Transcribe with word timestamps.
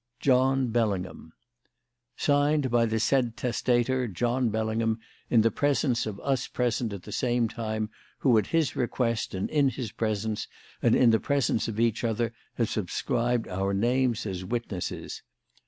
"JOHN 0.19 0.69
BELLINGHAM. 0.69 1.31
"Signed 2.17 2.71
by 2.71 2.87
the 2.87 2.99
said 2.99 3.37
testator 3.37 4.07
John 4.07 4.49
Bellingham 4.49 4.99
in 5.29 5.41
the 5.41 5.51
presence 5.51 6.07
of 6.07 6.19
us 6.21 6.47
present 6.47 6.91
at 6.91 7.03
the 7.03 7.11
same 7.11 7.47
time 7.47 7.91
who 8.17 8.35
at 8.39 8.47
his 8.47 8.75
request 8.75 9.35
and 9.35 9.47
in 9.51 9.69
his 9.69 9.91
presence 9.91 10.47
and 10.81 10.95
in 10.95 11.11
the 11.11 11.19
presence 11.19 11.67
of 11.67 11.79
each 11.79 12.03
other 12.03 12.33
have 12.55 12.67
subscribed 12.71 13.47
our 13.47 13.75
names 13.75 14.25
as 14.25 14.43
witnesses. 14.43 15.21